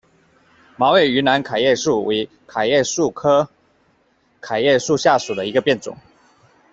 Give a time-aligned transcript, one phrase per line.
[0.77, 3.47] 毛叶云南桤叶树为桤叶树科
[4.41, 5.95] 桤叶树属下的一个变种。